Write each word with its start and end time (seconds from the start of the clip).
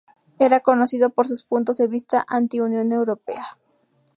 Era 0.39 0.61
conocido 0.61 1.11
por 1.11 1.27
sus 1.27 1.43
puntos 1.43 1.77
de 1.77 1.87
vista 1.87 2.25
anti-Unión 2.27 2.91
Europea. 2.91 3.55